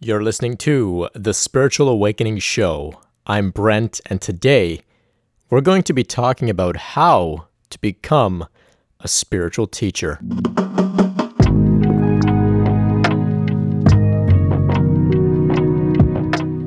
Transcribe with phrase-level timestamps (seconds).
[0.00, 3.00] You're listening to The Spiritual Awakening Show.
[3.26, 4.82] I'm Brent, and today
[5.50, 8.46] we're going to be talking about how to become
[9.00, 10.20] a spiritual teacher.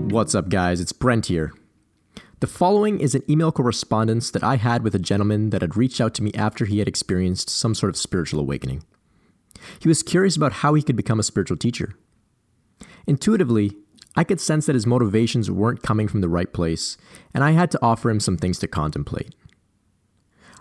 [0.10, 0.82] What's up, guys?
[0.82, 1.54] It's Brent here.
[2.42, 6.02] The following is an email correspondence that I had with a gentleman that had reached
[6.02, 8.84] out to me after he had experienced some sort of spiritual awakening.
[9.80, 11.96] He was curious about how he could become a spiritual teacher.
[13.08, 13.72] Intuitively,
[14.16, 16.98] I could sense that his motivations weren't coming from the right place,
[17.34, 19.34] and I had to offer him some things to contemplate.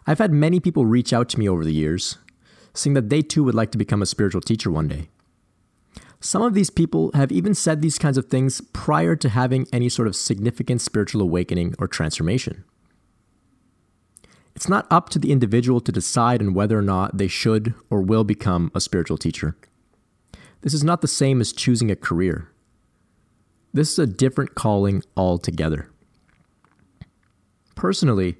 [0.07, 2.19] I've had many people reach out to me over the years,
[2.75, 5.09] saying that they too would like to become a spiritual teacher one day.
[6.21, 9.89] Some of these people have even said these kinds of things prior to having any
[9.89, 12.65] sort of significant spiritual awakening or transformation.
[14.55, 18.03] It's not up to the individual to decide on whether or not they should or
[18.03, 19.57] will become a spiritual teacher.
[20.63, 22.49] This is not the same as choosing a career.
[23.73, 25.91] This is a different calling altogether.
[27.75, 28.37] Personally,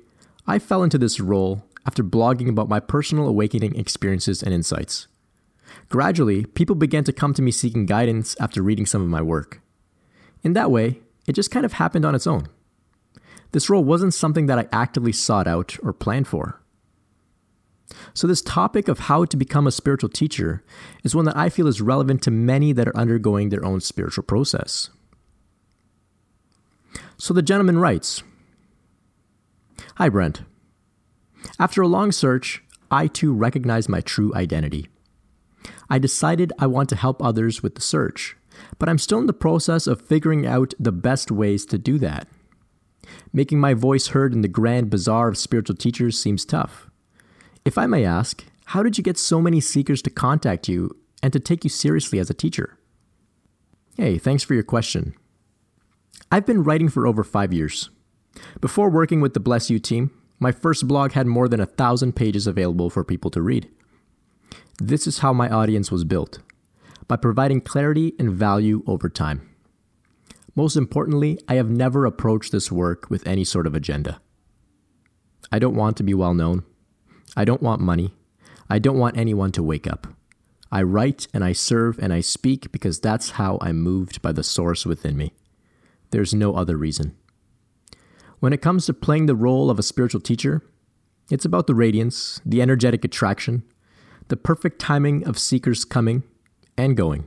[0.47, 5.07] I fell into this role after blogging about my personal awakening experiences and insights.
[5.89, 9.61] Gradually, people began to come to me seeking guidance after reading some of my work.
[10.43, 12.49] In that way, it just kind of happened on its own.
[13.53, 16.60] This role wasn't something that I actively sought out or planned for.
[18.15, 20.63] So, this topic of how to become a spiritual teacher
[21.03, 24.25] is one that I feel is relevant to many that are undergoing their own spiritual
[24.25, 24.91] process.
[27.19, 28.23] So, the gentleman writes
[29.97, 30.43] Hi, Brent.
[31.59, 34.89] After a long search, I too recognize my true identity.
[35.89, 38.37] I decided I want to help others with the search,
[38.79, 42.29] but I'm still in the process of figuring out the best ways to do that.
[43.33, 46.90] Making my voice heard in the grand bazaar of spiritual teachers seems tough.
[47.65, 51.33] If I may ask, how did you get so many seekers to contact you and
[51.33, 52.79] to take you seriously as a teacher?
[53.97, 55.15] Hey, thanks for your question.
[56.33, 57.91] I've been writing for over five years.
[58.61, 62.17] Before working with the Bless You team, my first blog had more than a thousand
[62.17, 63.69] pages available for people to read.
[64.79, 66.39] This is how my audience was built
[67.09, 69.47] by providing clarity and value over time.
[70.55, 74.21] Most importantly, I have never approached this work with any sort of agenda.
[75.53, 76.65] I don't want to be well known.
[77.41, 78.13] I don't want money.
[78.69, 80.09] I don't want anyone to wake up.
[80.71, 84.43] I write and I serve and I speak because that's how I'm moved by the
[84.43, 85.33] source within me.
[86.11, 87.17] There's no other reason.
[88.41, 90.63] When it comes to playing the role of a spiritual teacher,
[91.31, 93.63] it's about the radiance, the energetic attraction,
[94.29, 96.25] the perfect timing of seekers coming
[96.77, 97.27] and going.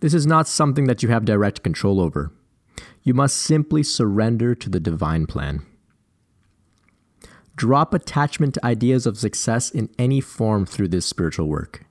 [0.00, 2.30] This is not something that you have direct control over.
[3.02, 5.64] You must simply surrender to the divine plan.
[7.56, 11.84] Drop attachment to ideas of success in any form through this spiritual work.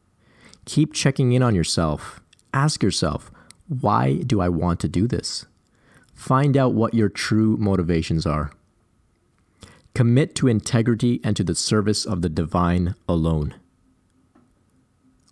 [0.66, 2.20] Keep checking in on yourself.
[2.54, 3.32] Ask yourself,
[3.68, 5.46] why do I want to do this?
[6.14, 8.52] Find out what your true motivations are.
[9.94, 13.56] Commit to integrity and to the service of the divine alone.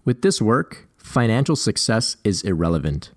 [0.05, 3.11] With this work, financial success is irrelevant.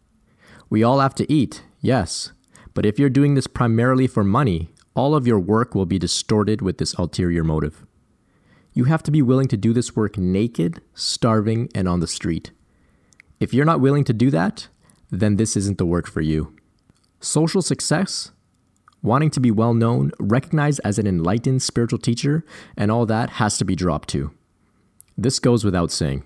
[0.69, 2.33] We all have to eat, yes,
[2.75, 6.61] but if you're doing this primarily for money, all of your work will be distorted
[6.61, 7.85] with this ulterior motive.
[8.75, 12.51] You have to be willing to do this work naked, starving, and on the street.
[13.41, 14.69] If you're not willing to do that,
[15.11, 16.57] then this isn't the work for you.
[17.21, 18.33] Social success,
[19.03, 22.45] wanting to be well known, recognized as an enlightened spiritual teacher,
[22.77, 24.33] and all that has to be dropped too.
[25.17, 26.25] This goes without saying.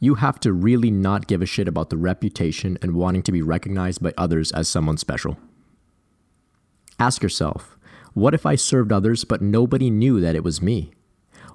[0.00, 3.42] You have to really not give a shit about the reputation and wanting to be
[3.42, 5.36] recognized by others as someone special.
[7.00, 7.77] Ask yourself
[8.14, 10.92] what if I served others but nobody knew that it was me?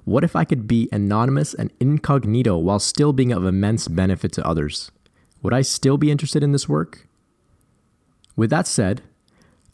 [0.04, 4.46] What if I could be anonymous and incognito while still being of immense benefit to
[4.46, 4.90] others?
[5.42, 7.08] Would I still be interested in this work?
[8.36, 9.02] With that said,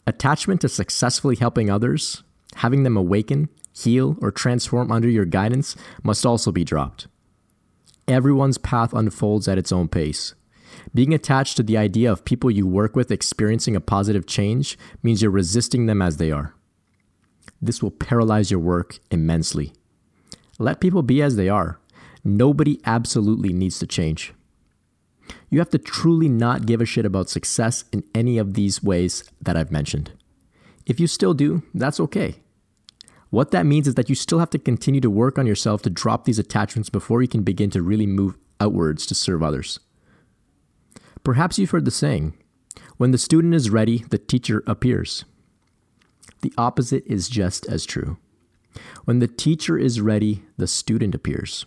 [0.07, 2.23] attachment to successfully helping others,
[2.55, 7.07] having them awaken, heal, or transform under your guidance must also be dropped.
[8.07, 10.33] Everyone's path unfolds at its own pace.
[10.93, 15.21] Being attached to the idea of people you work with experiencing a positive change means
[15.21, 16.55] you're resisting them as they are.
[17.61, 19.73] This will paralyze your work immensely.
[20.57, 21.79] Let people be as they are.
[22.23, 24.33] Nobody absolutely needs to change.
[25.49, 29.23] You have to truly not give a shit about success in any of these ways
[29.41, 30.11] that I've mentioned.
[30.85, 32.35] If you still do, that's okay.
[33.29, 35.89] What that means is that you still have to continue to work on yourself to
[35.89, 39.79] drop these attachments before you can begin to really move outwards to serve others.
[41.23, 42.33] Perhaps you've heard the saying
[42.97, 45.25] when the student is ready, the teacher appears.
[46.41, 48.17] The opposite is just as true.
[49.05, 51.65] When the teacher is ready, the student appears.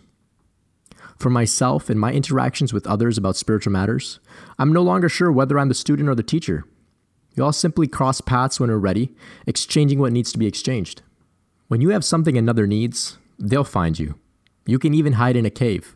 [1.17, 4.19] For myself and my interactions with others about spiritual matters,
[4.59, 6.65] I'm no longer sure whether I'm the student or the teacher.
[7.35, 9.13] We all simply cross paths when we're ready,
[9.45, 11.01] exchanging what needs to be exchanged.
[11.67, 14.15] When you have something another needs, they'll find you.
[14.65, 15.95] You can even hide in a cave.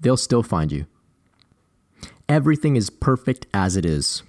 [0.00, 0.86] They'll still find you.
[2.28, 4.22] Everything is perfect as it is.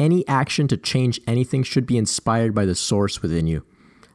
[0.00, 3.66] Any action to change anything should be inspired by the source within you,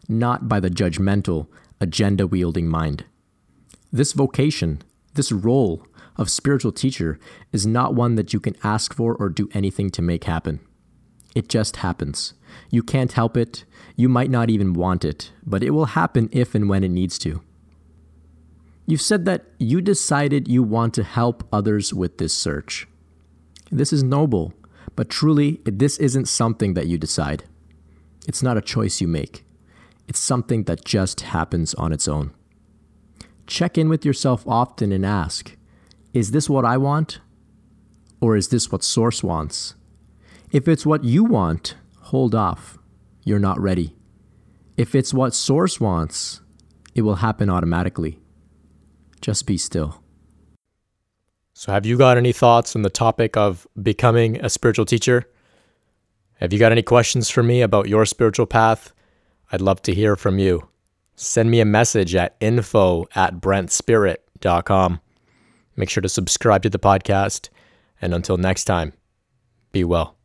[0.09, 1.45] not by the judgmental,
[1.79, 3.05] agenda wielding mind.
[3.93, 4.81] This vocation,
[5.13, 5.85] this role
[6.17, 7.19] of spiritual teacher,
[7.51, 10.59] is not one that you can ask for or do anything to make happen.
[11.35, 12.33] It just happens.
[12.71, 13.63] You can't help it.
[13.95, 17.19] You might not even want it, but it will happen if and when it needs
[17.19, 17.43] to.
[18.87, 22.87] You've said that you decided you want to help others with this search.
[23.69, 24.55] This is noble,
[24.95, 27.43] but truly, this isn't something that you decide.
[28.27, 29.45] It's not a choice you make.
[30.07, 32.31] It's something that just happens on its own.
[33.47, 35.55] Check in with yourself often and ask
[36.13, 37.19] Is this what I want?
[38.21, 39.75] Or is this what Source wants?
[40.51, 42.77] If it's what you want, hold off.
[43.23, 43.95] You're not ready.
[44.77, 46.41] If it's what Source wants,
[46.93, 48.19] it will happen automatically.
[49.21, 50.01] Just be still.
[51.57, 55.24] So, have you got any thoughts on the topic of becoming a spiritual teacher?
[56.42, 58.92] Have you got any questions for me about your spiritual path?
[59.54, 60.68] I'd love to hear from you.
[61.16, 65.00] Send me a message at info at brentspirit.com.
[65.78, 67.48] Make sure to subscribe to the podcast.
[68.02, 68.92] And until next time,
[69.72, 70.18] be well.